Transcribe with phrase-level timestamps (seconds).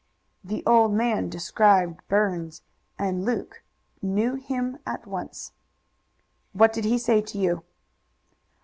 [0.43, 2.63] The old man described Burns,
[2.97, 3.61] and Luke
[4.01, 5.51] knew him at once.
[6.53, 7.63] "What did he say to you?"